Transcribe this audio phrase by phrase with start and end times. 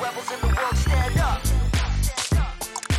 [0.00, 1.42] rebels in the world, stand up.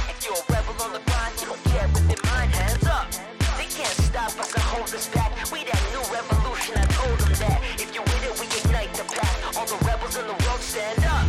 [0.06, 3.10] If you're a rebel on the grind, you don't care with their mind, hands up.
[3.58, 5.32] They can't stop us or hold us back.
[5.52, 7.60] We that new revolution, I told them that.
[7.82, 9.58] If you're with it, we ignite the path.
[9.58, 11.26] All the rebels in the world, stand up.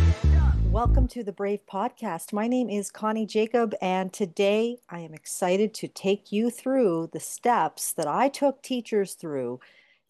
[0.71, 2.33] Welcome to the Brave Podcast.
[2.33, 7.19] My name is Connie Jakab, and today I am excited to take you through the
[7.19, 9.59] steps that I took teachers through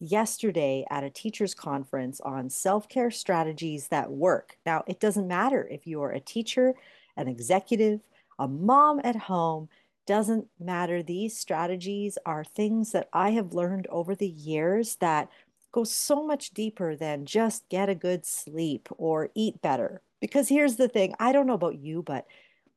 [0.00, 4.56] yesterday at a teachers conference on self-care strategies that work.
[4.66, 6.74] Now, it doesn't matter if you are a teacher,
[7.16, 8.00] an executive,
[8.38, 9.68] a mom at home,
[10.06, 11.02] doesn't matter.
[11.02, 15.30] These strategies are things that I have learned over the years that
[15.72, 20.02] go so much deeper than just get a good sleep or eat better.
[20.20, 22.26] Because here's the thing, I don't know about you, but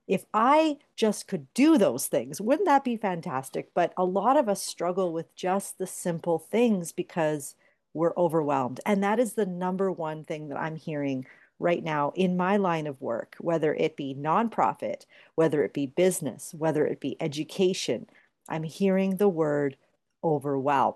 [0.08, 3.72] if I just could do those things, wouldn't that be fantastic?
[3.74, 7.56] But a lot of us struggle with just the simple things because
[7.94, 8.80] we're overwhelmed.
[8.86, 11.26] And that is the number one thing that I'm hearing
[11.60, 15.05] right now in my line of work, whether it be nonprofit,
[15.36, 18.08] whether it be business, whether it be education.
[18.48, 19.76] I'm hearing the word
[20.24, 20.96] overwhelm.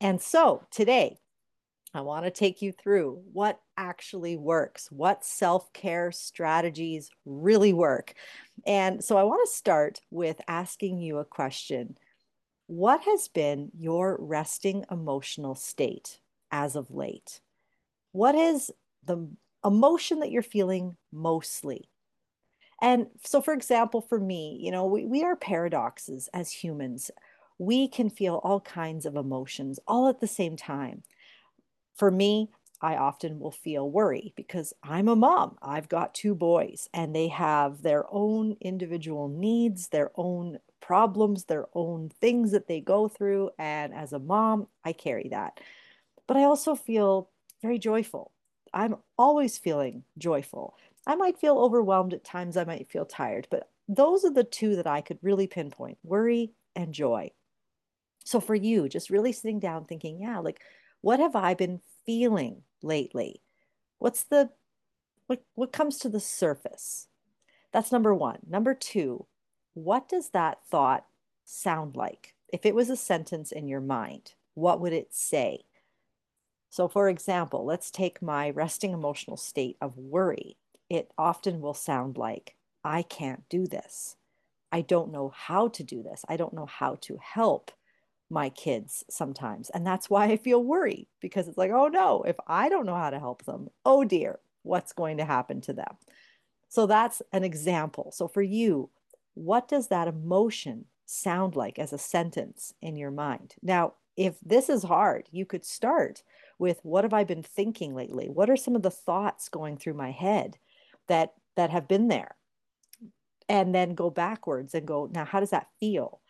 [0.00, 1.18] And so today,
[1.94, 8.14] I want to take you through what actually works, what self care strategies really work.
[8.66, 11.96] And so I want to start with asking you a question
[12.66, 16.18] What has been your resting emotional state
[16.50, 17.40] as of late?
[18.12, 18.72] What is
[19.04, 19.28] the
[19.64, 21.88] emotion that you're feeling mostly?
[22.82, 27.10] And so, for example, for me, you know, we, we are paradoxes as humans.
[27.58, 31.02] We can feel all kinds of emotions all at the same time.
[31.96, 32.50] For me,
[32.80, 35.56] I often will feel worry because I'm a mom.
[35.62, 41.66] I've got two boys and they have their own individual needs, their own problems, their
[41.72, 43.50] own things that they go through.
[43.58, 45.60] And as a mom, I carry that.
[46.26, 47.30] But I also feel
[47.62, 48.32] very joyful.
[48.74, 50.76] I'm always feeling joyful.
[51.06, 54.76] I might feel overwhelmed at times, I might feel tired, but those are the two
[54.76, 57.30] that I could really pinpoint worry and joy.
[58.24, 60.60] So for you, just really sitting down thinking, yeah, like,
[61.04, 63.42] what have I been feeling lately?
[63.98, 64.48] What's the
[65.26, 67.08] what what comes to the surface?
[67.72, 68.38] That's number 1.
[68.48, 69.26] Number 2,
[69.74, 71.04] what does that thought
[71.44, 72.34] sound like?
[72.50, 75.66] If it was a sentence in your mind, what would it say?
[76.70, 80.56] So for example, let's take my resting emotional state of worry.
[80.88, 84.16] It often will sound like I can't do this.
[84.72, 86.24] I don't know how to do this.
[86.30, 87.72] I don't know how to help
[88.30, 89.70] my kids sometimes.
[89.70, 92.96] And that's why I feel worried because it's like, oh no, if I don't know
[92.96, 95.96] how to help them, oh dear, what's going to happen to them?
[96.68, 98.10] So that's an example.
[98.12, 98.90] So for you,
[99.34, 103.54] what does that emotion sound like as a sentence in your mind?
[103.62, 106.22] Now, if this is hard, you could start
[106.58, 108.28] with what have I been thinking lately?
[108.28, 110.58] What are some of the thoughts going through my head
[111.08, 112.36] that that have been there?
[113.48, 116.20] And then go backwards and go, now how does that feel?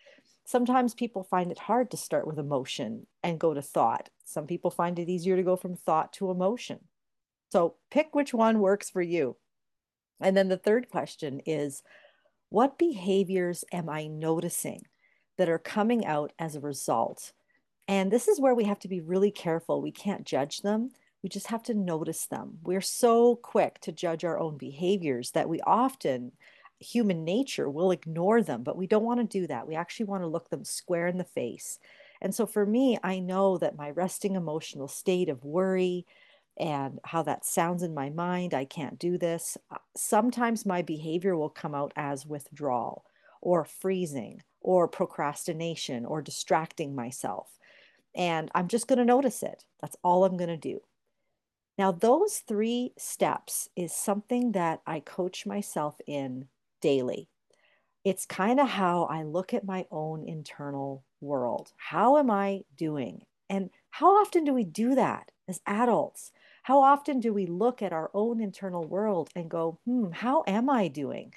[0.44, 4.10] Sometimes people find it hard to start with emotion and go to thought.
[4.24, 6.80] Some people find it easier to go from thought to emotion.
[7.50, 9.36] So pick which one works for you.
[10.20, 11.82] And then the third question is
[12.50, 14.82] what behaviors am I noticing
[15.38, 17.32] that are coming out as a result?
[17.88, 19.82] And this is where we have to be really careful.
[19.82, 20.90] We can't judge them.
[21.22, 22.58] We just have to notice them.
[22.62, 26.32] We're so quick to judge our own behaviors that we often
[26.84, 29.66] human nature will ignore them, but we don't want to do that.
[29.66, 31.78] We actually want to look them square in the face.
[32.20, 36.06] And so for me, I know that my resting emotional state of worry
[36.56, 39.58] and how that sounds in my mind, I can't do this.
[39.70, 43.04] Uh, sometimes my behavior will come out as withdrawal
[43.40, 47.58] or freezing or procrastination or distracting myself.
[48.14, 49.64] And I'm just going to notice it.
[49.80, 50.80] That's all I'm going to do.
[51.76, 56.46] Now, those three steps is something that I coach myself in
[56.84, 57.28] daily.
[58.04, 61.72] It's kind of how I look at my own internal world.
[61.78, 63.22] How am I doing?
[63.48, 66.30] And how often do we do that as adults?
[66.62, 70.68] How often do we look at our own internal world and go, hmm, how am
[70.68, 71.32] I doing?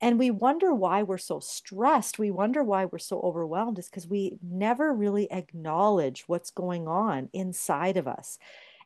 [0.00, 2.18] And we wonder why we're so stressed.
[2.18, 7.28] We wonder why we're so overwhelmed, is because we never really acknowledge what's going on
[7.32, 8.38] inside of us.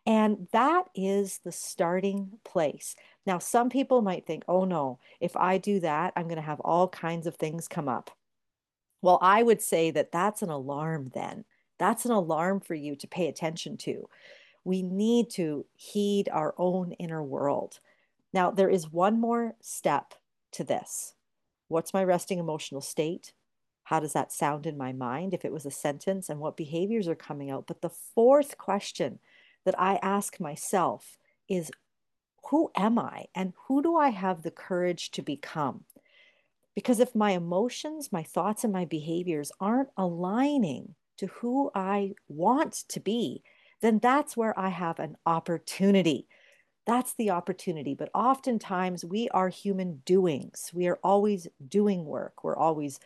[0.05, 2.97] And that is the starting place.
[3.27, 6.61] Now, some people might think, oh no, if I do that, I'm going to have
[6.61, 8.11] all kinds of things come up.
[9.01, 11.45] Well, I would say that that's an alarm then.
[11.79, 14.09] That's an alarm for you to pay attention to.
[14.65, 17.81] We need to heed our own inner world.
[18.33, 20.15] Now, there is one more step
[20.53, 21.15] to this.
[21.69, 23.33] What's my resting emotional state?
[23.85, 26.29] How does that sound in my mind if it was a sentence?
[26.29, 27.67] And what behaviors are coming out?
[27.67, 29.19] But the fourth question
[29.65, 31.73] that I ask myself is
[32.51, 35.85] who am I and who do I have the courage to become?
[36.75, 42.85] Because if my emotions, my thoughts, and my behaviors aren't aligning to who I want
[42.89, 43.43] to be,
[43.81, 46.27] then that's where I have an opportunity.
[46.87, 47.95] That's the opportunity.
[47.95, 50.71] But oftentimes we are human doings.
[50.73, 52.43] We are always doing work.
[52.43, 52.99] We're always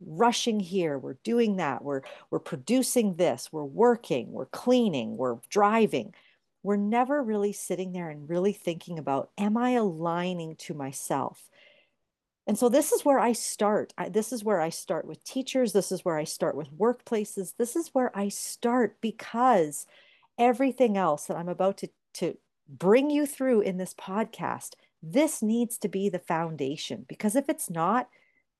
[0.00, 0.98] rushing here.
[0.98, 1.82] We're doing that.
[1.82, 3.48] We're, we're producing this.
[3.50, 4.32] We're working.
[4.32, 5.16] We're cleaning.
[5.16, 6.14] We're driving.
[6.64, 11.48] We're never really sitting there and really thinking about, am I aligning to myself?
[12.46, 13.92] And so this is where I start.
[13.96, 15.72] I, this is where I start with teachers.
[15.72, 17.52] This is where I start with workplaces.
[17.58, 19.86] This is where I start because
[20.38, 24.70] everything else that I'm about to, to bring you through in this podcast,
[25.02, 27.04] this needs to be the foundation.
[27.06, 28.08] Because if it's not,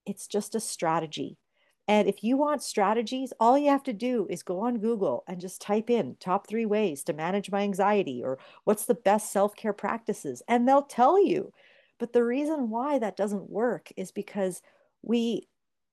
[0.04, 1.38] it's just a strategy.
[1.86, 5.40] And if you want strategies, all you have to do is go on Google and
[5.40, 9.54] just type in top three ways to manage my anxiety or what's the best self
[9.54, 11.52] care practices, and they'll tell you.
[11.98, 14.62] But the reason why that doesn't work is because
[15.02, 15.46] we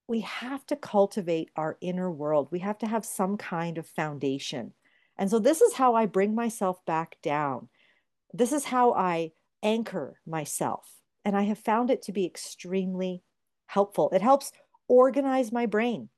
[0.08, 2.50] we have to cultivate our inner world.
[2.52, 4.74] We have to have some kind of foundation.
[5.18, 7.70] And so this is how I bring myself back down.
[8.34, 9.32] This is how I
[9.64, 10.90] anchor myself.
[11.24, 13.24] And I have found it to be extremely
[13.68, 14.10] helpful.
[14.12, 14.52] It helps
[14.92, 16.10] organize my brain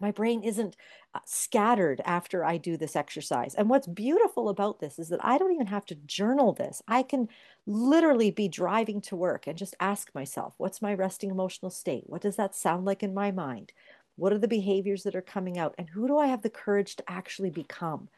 [0.00, 0.76] my brain isn't
[1.14, 3.54] uh, scattered after I do this exercise.
[3.54, 6.82] And what's beautiful about this is that I don't even have to journal this.
[6.88, 7.28] I can
[7.66, 12.04] literally be driving to work and just ask myself, what's my resting emotional state?
[12.06, 13.72] What does that sound like in my mind?
[14.16, 15.74] What are the behaviors that are coming out?
[15.78, 18.08] And who do I have the courage to actually become?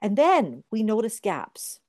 [0.00, 1.80] And then we notice gaps.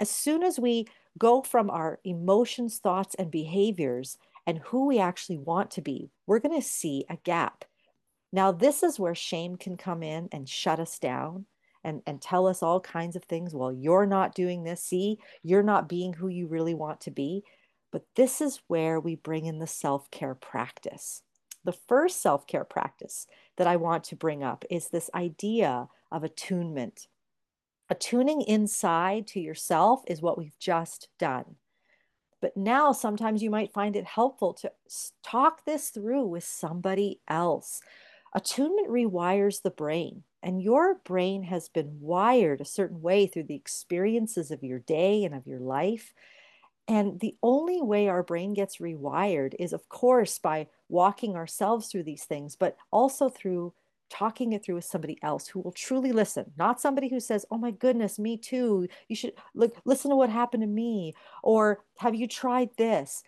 [0.00, 0.86] As soon as we
[1.18, 6.38] go from our emotions, thoughts, and behaviors and who we actually want to be, we're
[6.38, 7.64] going to see a gap.
[8.32, 11.46] Now, this is where shame can come in and shut us down
[11.82, 13.54] and, and tell us all kinds of things.
[13.54, 14.82] Well, you're not doing this.
[14.82, 17.42] See, you're not being who you really want to be.
[17.92, 21.22] But this is where we bring in the self care practice.
[21.64, 23.26] The first self care practice
[23.56, 27.08] that I want to bring up is this idea of attunement.
[27.88, 31.56] Attuning inside to yourself is what we've just done.
[32.40, 34.72] But now sometimes you might find it helpful to
[35.22, 37.80] talk this through with somebody else
[38.34, 43.56] Attunement rewires the brain, and your brain has been wired a certain way through the
[43.56, 46.14] experiences of your day and of your life.
[46.88, 52.04] And the only way our brain gets rewired is, of course, by walking ourselves through
[52.04, 53.74] these things, but also through
[54.10, 57.58] talking it through with somebody else who will truly listen, not somebody who says, "Oh
[57.58, 58.88] my goodness, me too.
[59.08, 63.22] You should look listen to what happened to me," or "Have you tried this?"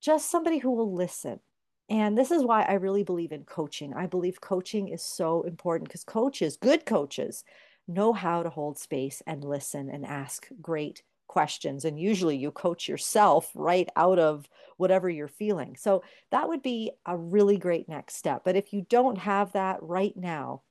[0.00, 1.40] Just somebody who will listen
[1.88, 3.94] and this is why I really believe in coaching.
[3.94, 7.44] I believe coaching is so important because coaches, good coaches,
[7.86, 11.84] know how to hold space and listen and ask great questions.
[11.84, 15.76] And usually you coach yourself right out of whatever you're feeling.
[15.76, 18.42] So that would be a really great next step.
[18.44, 20.62] But if you don't have that right now,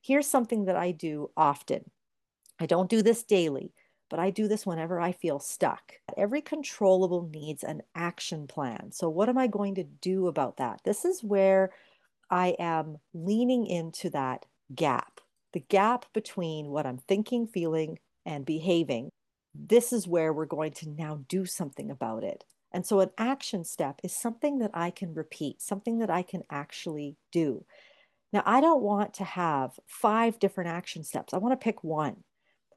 [0.00, 1.90] here's something that I do often.
[2.58, 3.72] I don't do this daily,
[4.08, 5.94] but I do this whenever I feel stuck.
[6.16, 8.92] Every controllable needs an action plan.
[8.92, 10.80] So, what am I going to do about that?
[10.84, 11.70] This is where
[12.30, 15.20] I am leaning into that gap,
[15.52, 19.10] the gap between what I'm thinking, feeling, and behaving.
[19.54, 22.44] This is where we're going to now do something about it.
[22.72, 26.42] And so, an action step is something that I can repeat, something that I can
[26.50, 27.64] actually do.
[28.32, 31.34] Now, I don't want to have five different action steps.
[31.34, 32.22] I want to pick one.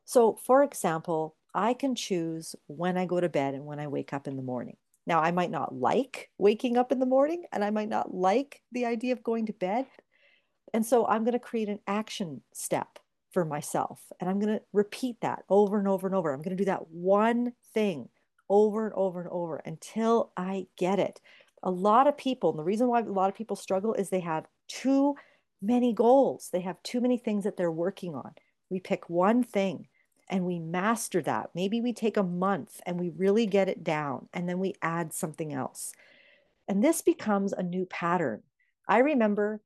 [0.06, 4.14] So, for example, I can choose when I go to bed and when I wake
[4.14, 4.78] up in the morning.
[5.06, 8.62] Now, I might not like waking up in the morning and I might not like
[8.72, 9.86] the idea of going to bed.
[10.74, 12.98] And so I'm going to create an action step
[13.34, 14.00] for myself.
[14.20, 16.32] And I'm going to repeat that over and over and over.
[16.32, 18.10] I'm going to do that one thing
[18.50, 21.20] over and over and over until I get it.
[21.64, 24.20] A lot of people, and the reason why a lot of people struggle is they
[24.20, 25.16] have too
[25.62, 28.32] many goals, they have too many things that they're working on.
[28.70, 29.88] We pick one thing
[30.30, 31.50] and we master that.
[31.56, 35.14] Maybe we take a month and we really get it down and then we add
[35.14, 35.94] something else.
[36.68, 38.44] And this becomes a new pattern.
[38.88, 39.62] I remember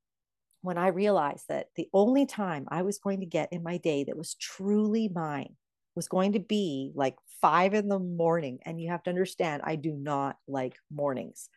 [0.62, 4.04] when I realized that the only time I was going to get in my day
[4.06, 5.56] that was truly mine
[5.96, 8.60] was going to be like five in the morning.
[8.66, 11.50] And you have to understand, I do not like mornings.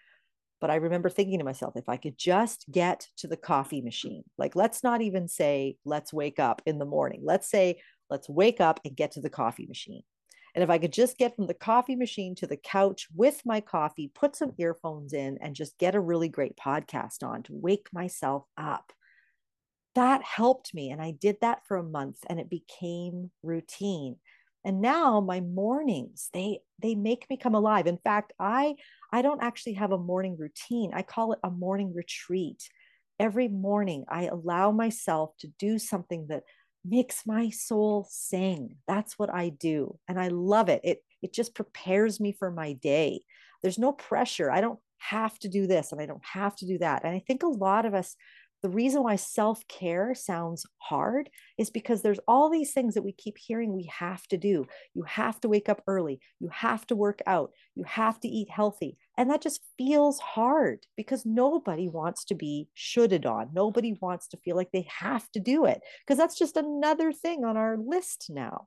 [0.61, 4.25] But I remember thinking to myself, if I could just get to the coffee machine,
[4.37, 7.21] like let's not even say, let's wake up in the morning.
[7.23, 7.78] Let's say,
[8.11, 10.02] Let's wake up and get to the coffee machine.
[10.61, 13.62] And if I could just get from the coffee machine to the couch with my
[13.62, 17.88] coffee, put some earphones in, and just get a really great podcast on to wake
[17.95, 18.93] myself up,
[19.95, 20.90] that helped me.
[20.90, 24.17] And I did that for a month and it became routine.
[24.62, 28.75] and now my mornings they they make me come alive in fact i
[29.11, 32.69] i don't actually have a morning routine i call it a morning retreat
[33.19, 36.43] every morning i allow myself to do something that
[36.85, 41.55] makes my soul sing that's what i do and i love it it it just
[41.55, 43.21] prepares me for my day
[43.63, 46.79] there's no pressure i don't have to do this and i don't have to do
[46.79, 48.17] that and i think a lot of us
[48.63, 53.13] the reason why self care sounds hard is because there's all these things that we
[53.13, 54.67] keep hearing we have to do.
[54.95, 56.21] You have to wake up early.
[56.41, 57.53] You have to work out.
[57.75, 58.99] You have to eat healthy.
[59.21, 63.50] And that just feels hard because nobody wants to be shoulded on.
[63.53, 67.45] Nobody wants to feel like they have to do it because that's just another thing
[67.45, 68.67] on our list now.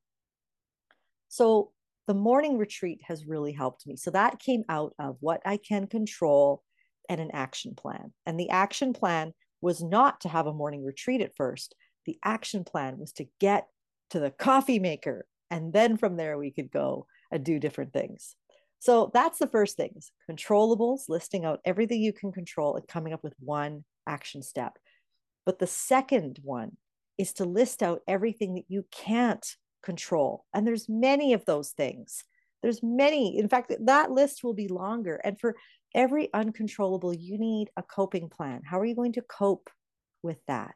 [1.27, 1.71] So
[2.05, 3.95] the morning retreat has really helped me.
[3.95, 6.61] So that came out of what I can control
[7.09, 8.13] and an action plan.
[8.27, 11.73] And the action plan was not to have a morning retreat at first.
[12.05, 13.65] The action plan was to get
[14.11, 15.25] to the coffee maker.
[15.49, 18.35] And then from there, we could go and do different things.
[18.83, 23.23] So that's the first things controllables, listing out everything you can control and coming up
[23.23, 24.77] with one action step.
[25.45, 26.75] But the second one
[27.17, 29.45] is to list out everything that you can't
[29.83, 30.43] control.
[30.53, 32.25] And there's many of those things.
[32.61, 33.39] There's many.
[33.39, 35.15] In fact, that list will be longer.
[35.23, 35.55] And for
[35.95, 38.63] every uncontrollable, you need a coping plan.
[38.65, 39.69] How are you going to cope
[40.23, 40.75] with that?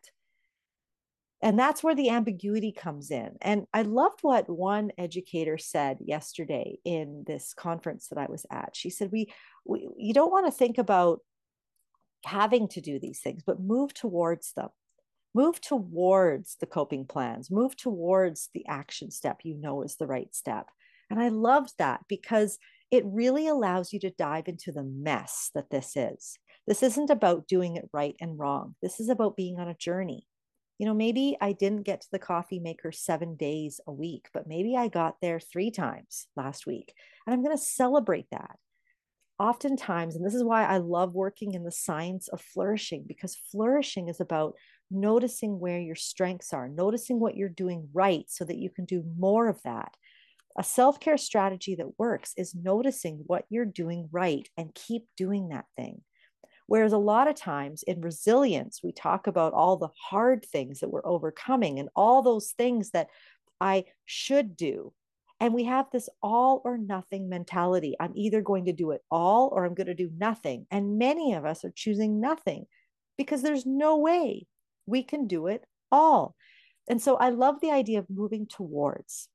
[1.41, 3.37] And that's where the ambiguity comes in.
[3.41, 8.75] And I loved what one educator said yesterday in this conference that I was at.
[8.75, 9.31] She said, we,
[9.65, 11.19] we you don't want to think about
[12.25, 14.69] having to do these things, but move towards them.
[15.35, 20.33] Move towards the coping plans, move towards the action step you know is the right
[20.33, 20.67] step.
[21.11, 22.57] And I loved that because
[22.89, 26.39] it really allows you to dive into the mess that this is.
[26.65, 28.75] This isn't about doing it right and wrong.
[28.81, 30.25] This is about being on a journey.
[30.77, 34.47] You know, maybe I didn't get to the coffee maker seven days a week, but
[34.47, 36.93] maybe I got there three times last week.
[37.25, 38.57] And I'm going to celebrate that.
[39.39, 44.07] Oftentimes, and this is why I love working in the science of flourishing, because flourishing
[44.07, 44.55] is about
[44.89, 49.03] noticing where your strengths are, noticing what you're doing right so that you can do
[49.17, 49.93] more of that
[50.57, 55.49] a self care strategy that works is noticing what you're doing right and keep doing
[55.49, 56.01] that thing.
[56.67, 60.89] Whereas a lot of times in resilience, we talk about all the hard things that
[60.89, 63.07] we're overcoming and all those things that
[63.59, 64.93] I should do.
[65.39, 67.95] And we have this all or nothing mentality.
[67.99, 70.65] I'm either going to do it all or I'm going to do nothing.
[70.71, 72.65] And many of us are choosing nothing
[73.17, 74.47] because there's no way
[74.85, 76.35] we can do it all.
[76.89, 79.29] And so I love the idea of moving towards.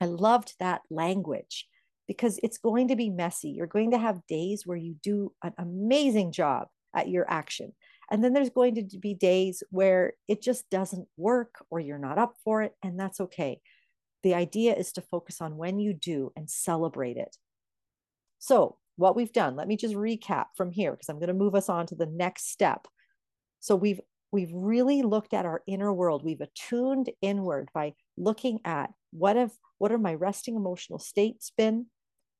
[0.00, 1.66] I loved that language
[2.08, 3.50] because it's going to be messy.
[3.50, 7.72] You're going to have days where you do an amazing job at your action.
[8.10, 12.18] And then there's going to be days where it just doesn't work or you're not
[12.18, 12.74] up for it.
[12.82, 13.60] And that's okay.
[14.22, 17.36] The idea is to focus on when you do and celebrate it.
[18.38, 21.54] So, what we've done, let me just recap from here because I'm going to move
[21.54, 22.86] us on to the next step.
[23.60, 26.24] So, we've we've really looked at our inner world.
[26.24, 29.52] We've attuned inward by looking at what have
[29.82, 31.86] what are my resting emotional states been?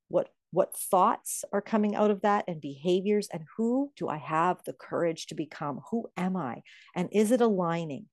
[0.06, 4.62] What what thoughts are coming out of that and behaviors and who do I have
[4.64, 5.80] the courage to become?
[5.90, 6.62] Who am I?
[6.94, 8.06] And is it aligning?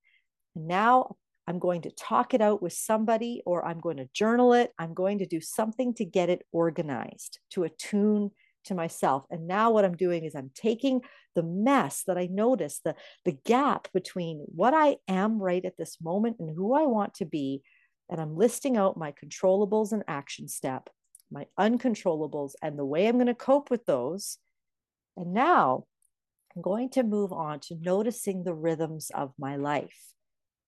[0.56, 4.72] Now I'm going to talk it out with somebody or I'm going to journal it.
[4.80, 8.32] I'm going to do something to get it organized, to attune
[8.66, 9.26] to myself.
[9.30, 11.02] And now what I'm doing is I'm taking
[11.36, 12.96] the mess that I notice, the,
[13.26, 17.26] the gap between what I am right at this moment and who I want to
[17.26, 17.62] be.
[18.10, 20.90] And I'm listing out my controllables and action step,
[21.32, 24.38] my uncontrollables, and the way I'm going to cope with those.
[25.16, 25.86] And now
[26.56, 30.14] I'm going to move on to noticing the rhythms of my life.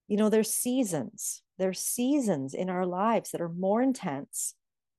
[0.07, 4.55] You know, there's seasons, there's seasons in our lives that are more intense.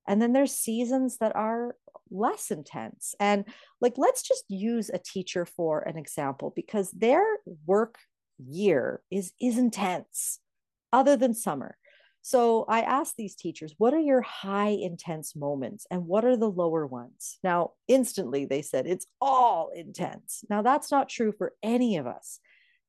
[0.09, 1.77] And then there's seasons that are
[2.11, 3.15] less intense.
[3.21, 3.45] And
[3.81, 7.23] like, let's just use a teacher for an example because their
[7.67, 7.99] work
[8.39, 10.41] year is, is intense,
[10.93, 11.77] other than summer.
[12.23, 16.51] So I asked these teachers, what are your high intense moments and what are the
[16.51, 17.39] lower ones?
[17.43, 20.45] Now, instantly they said it's all intense.
[20.49, 22.39] Now, that's not true for any of us.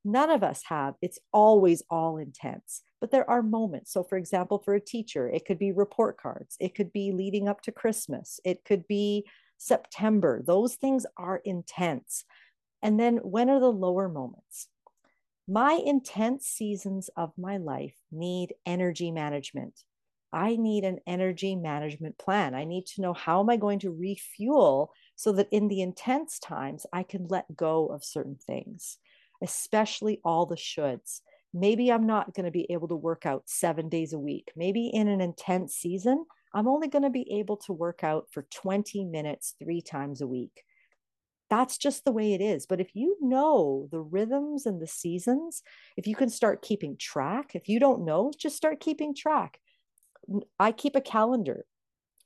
[0.06, 3.92] None of us have, it's always all intense, but there are moments.
[3.92, 7.48] So, for example, for a teacher, it could be report cards, it could be leading
[7.48, 9.25] up to Christmas, it could be
[9.58, 10.44] September.
[10.46, 12.25] Those things are intense.
[12.82, 14.68] And then when are the lower moments?
[15.47, 19.83] My intense seasons of my life need energy management.
[20.31, 22.55] I need an energy management plan.
[22.55, 26.39] I need to know how am I going to refuel so that in the intense
[26.39, 28.97] times I can let go of certain things,
[29.43, 31.19] especially all the shoulds.
[31.53, 34.51] maybe I'm not going to be able to work out seven days a week.
[34.55, 38.47] Maybe in an intense season, I'm only going to be able to work out for
[38.50, 40.63] 20 minutes three times a week.
[41.50, 42.65] That's just the way it is.
[42.65, 45.62] But if you know the rhythms and the seasons,
[45.97, 49.59] if you can start keeping track, if you don't know, just start keeping track.
[50.59, 51.65] I keep a calendar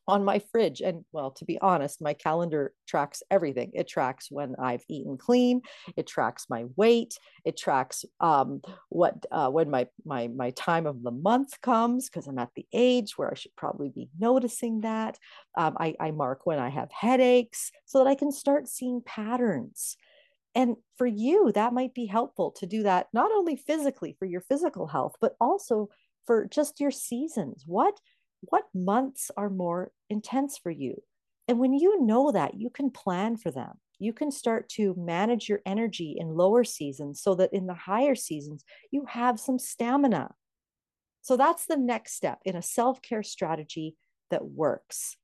[0.07, 0.81] on my fridge.
[0.81, 3.71] And well, to be honest, my calendar tracks everything.
[3.73, 5.61] It tracks when I've eaten clean.
[5.95, 7.17] It tracks my weight.
[7.45, 12.27] It tracks um, what uh, when my my my time of the month comes because
[12.27, 15.17] I'm at the age where I should probably be noticing that.
[15.57, 19.97] Um, I, I mark when I have headaches so that I can start seeing patterns.
[20.55, 24.41] And for you, that might be helpful to do that not only physically for your
[24.41, 25.89] physical health, but also
[26.25, 27.63] for just your seasons.
[27.65, 27.99] What
[28.41, 31.01] what months are more intense for you?
[31.47, 33.79] And when you know that, you can plan for them.
[33.99, 38.15] You can start to manage your energy in lower seasons so that in the higher
[38.15, 40.33] seasons, you have some stamina.
[41.21, 43.95] So that's the next step in a self care strategy
[44.29, 45.15] that works.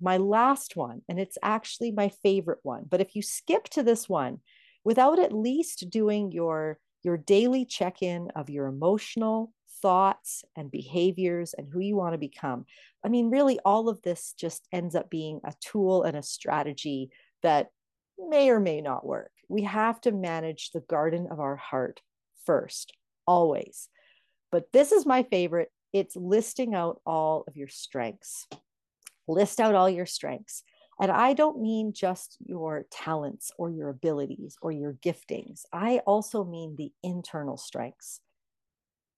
[0.00, 4.08] My last one, and it's actually my favorite one, but if you skip to this
[4.08, 4.40] one
[4.84, 9.52] without at least doing your, your daily check in of your emotional,
[9.84, 12.64] thoughts and behaviors and who you want to become.
[13.04, 17.10] I mean, really, all of this just ends up being a tool and a strategy
[17.42, 17.68] that
[18.18, 19.30] may or may not work.
[19.46, 22.00] We have to manage the garden of our heart
[22.46, 22.94] first,
[23.26, 23.90] always.
[24.50, 28.48] But this is my favorite it's listing out all of your strengths.
[29.28, 30.62] List out all your strengths.
[30.98, 35.64] And I don't mean just your talents or your abilities or your giftings.
[35.74, 38.20] I also mean the internal strengths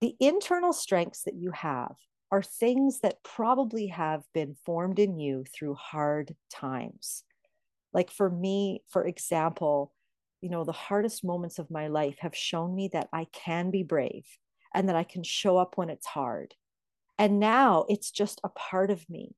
[0.00, 1.94] the internal strengths that you have
[2.30, 7.22] are things that probably have been formed in you through hard times.
[7.92, 9.92] Like for me, for example,
[10.40, 13.82] you know, the hardest moments of my life have shown me that I can be
[13.82, 14.26] brave
[14.74, 16.54] and that I can show up when it's hard.
[17.18, 19.34] And now it's just a part of me.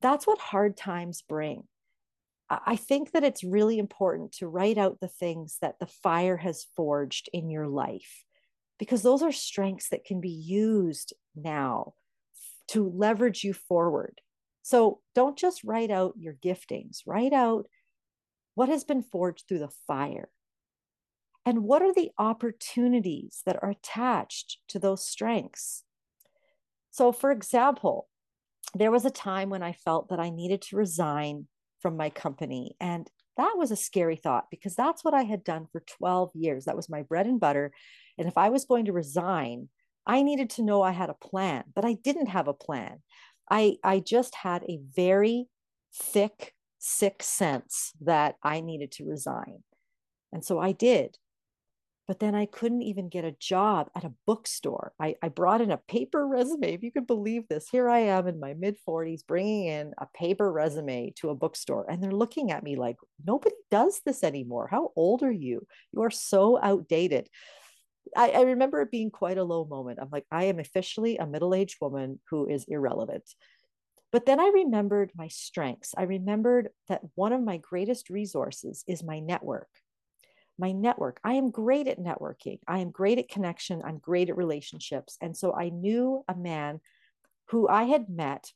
[0.00, 1.64] That's what hard times bring.
[2.48, 6.66] I think that it's really important to write out the things that the fire has
[6.74, 8.24] forged in your life
[8.78, 11.94] because those are strengths that can be used now
[12.68, 14.20] to leverage you forward.
[14.62, 17.66] So don't just write out your giftings, write out
[18.54, 20.28] what has been forged through the fire.
[21.46, 25.84] And what are the opportunities that are attached to those strengths?
[26.90, 28.08] So, for example,
[28.74, 31.46] there was a time when I felt that I needed to resign
[31.80, 32.76] from my company.
[32.80, 36.66] And that was a scary thought because that's what I had done for 12 years.
[36.66, 37.72] That was my bread and butter.
[38.18, 39.68] And if I was going to resign,
[40.06, 42.98] I needed to know I had a plan, but I didn't have a plan.
[43.50, 45.46] I, I just had a very
[45.94, 49.62] thick, sick sense that I needed to resign.
[50.32, 51.16] And so I did.
[52.08, 54.94] But then I couldn't even get a job at a bookstore.
[54.98, 57.68] I, I brought in a paper resume, if you could believe this.
[57.68, 61.84] Here I am in my mid 40s bringing in a paper resume to a bookstore.
[61.88, 64.68] And they're looking at me like, nobody does this anymore.
[64.70, 65.66] How old are you?
[65.92, 67.28] You are so outdated.
[68.16, 69.98] I, I remember it being quite a low moment.
[70.00, 73.24] I'm like, I am officially a middle aged woman who is irrelevant.
[74.12, 75.92] But then I remembered my strengths.
[75.94, 79.68] I remembered that one of my greatest resources is my network.
[80.58, 81.20] My network.
[81.22, 82.58] I am great at networking.
[82.66, 83.82] I am great at connection.
[83.84, 85.16] I'm great at relationships.
[85.20, 86.80] And so I knew a man
[87.46, 88.52] who I had met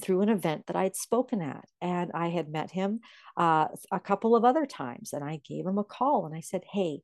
[0.00, 1.66] through an event that I had spoken at.
[1.80, 3.00] And I had met him
[3.36, 5.12] uh, a couple of other times.
[5.12, 7.02] And I gave him a call and I said, Hey,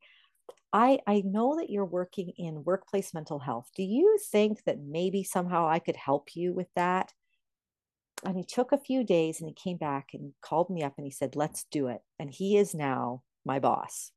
[0.73, 3.71] I, I know that you're working in workplace mental health.
[3.75, 7.13] Do you think that maybe somehow I could help you with that?
[8.25, 11.05] And he took a few days and he came back and called me up and
[11.05, 12.01] he said, Let's do it.
[12.19, 14.11] And he is now my boss,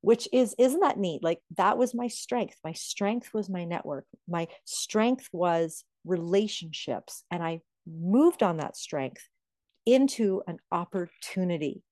[0.00, 1.22] which is, isn't that neat?
[1.22, 2.56] Like that was my strength.
[2.64, 4.06] My strength was my network.
[4.28, 7.24] My strength was relationships.
[7.30, 9.28] And I moved on that strength
[9.86, 11.82] into an opportunity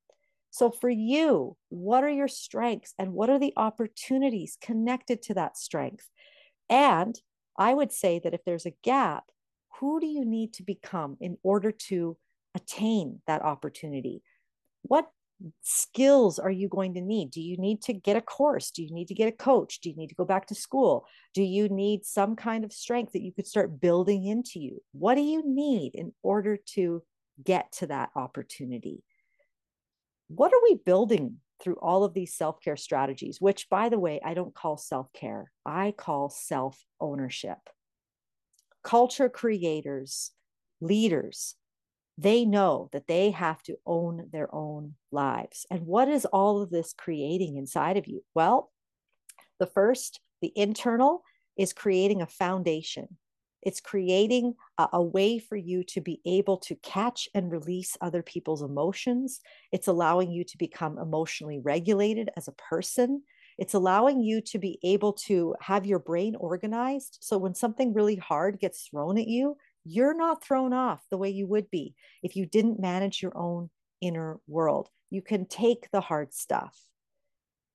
[0.51, 5.57] so, for you, what are your strengths and what are the opportunities connected to that
[5.57, 6.09] strength?
[6.70, 7.18] And
[7.59, 9.24] I would say that if there's a gap,
[9.79, 12.16] who do you need to become in order to
[12.55, 14.22] attain that opportunity?
[14.83, 15.09] What
[15.62, 17.31] skills are you going to need?
[17.31, 18.70] Do you need to get a course?
[18.70, 19.81] Do you need to get a coach?
[19.81, 21.07] Do you need to go back to school?
[21.35, 24.83] Do you need some kind of strength that you could start building into you?
[24.92, 27.03] What do you need in order to
[27.44, 29.03] get to that opportunity?
[30.29, 34.20] what are we building through all of these self care strategies, which, by the way,
[34.24, 37.59] I don't call self care, I call self ownership.
[38.85, 40.31] Culture creators,
[40.81, 41.57] leaders,
[42.18, 45.64] they know that they have to own their own lives.
[45.70, 48.24] And what is all of this creating inside of you?
[48.35, 48.72] Well,
[49.61, 51.22] the first The internal
[51.57, 53.18] is creating a foundation.
[53.62, 58.22] It's creating a, a, way for you to be able to catch and release other
[58.22, 59.40] people's emotions.
[59.72, 63.22] It's allowing you to become emotionally regulated as a person.
[63.59, 67.18] It's allowing you to be able to have your brain organized.
[67.20, 69.57] So when something really hard gets thrown at you,
[69.88, 73.70] you're not thrown off the way you would be if you didn't manage your own
[74.01, 74.88] inner world.
[75.11, 76.79] You can take the hard stuff.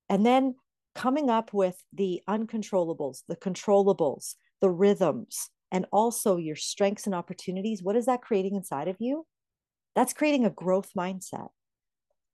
[0.09, 0.55] And then
[0.95, 7.81] coming up with the uncontrollables, the controllables, the rhythms, and also your strengths and opportunities.
[7.81, 9.25] What is that creating inside of you?
[9.95, 11.49] That's creating a growth mindset.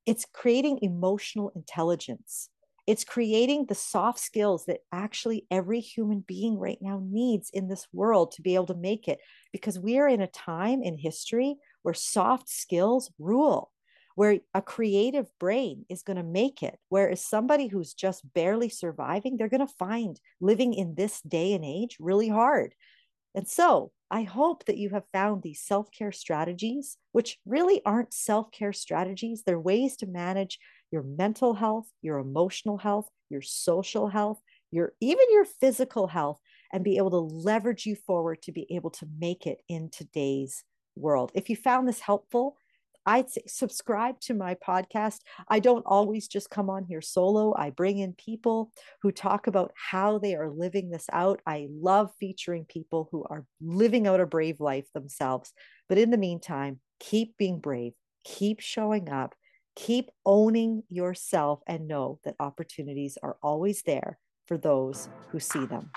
[0.05, 2.49] It's creating emotional intelligence.
[2.89, 7.87] It's creating the soft skills that actually every human being right now needs in this
[7.93, 9.19] world to be able to make it.
[9.51, 13.71] Because we are in a time in history where soft skills rule,
[14.15, 16.79] where a creative brain is going to make it.
[16.89, 21.63] Whereas somebody who's just barely surviving, they're going to find living in this day and
[21.63, 22.73] age really hard.
[23.35, 28.15] And so I hope that you have found these self care strategies, which really aren't
[28.15, 29.43] self care strategies.
[29.45, 30.57] They're ways to manage
[30.91, 36.39] your mental health, your emotional health, your social health, your even your physical health
[36.71, 40.63] and be able to leverage you forward to be able to make it in today's
[40.95, 41.31] world.
[41.33, 42.57] If you found this helpful,
[43.05, 45.19] I'd say subscribe to my podcast.
[45.47, 47.55] I don't always just come on here solo.
[47.57, 48.71] I bring in people
[49.01, 51.41] who talk about how they are living this out.
[51.47, 55.53] I love featuring people who are living out a brave life themselves.
[55.87, 59.33] But in the meantime, keep being brave, keep showing up,
[59.79, 65.89] Keep owning yourself and know that opportunities are always there for those who see them.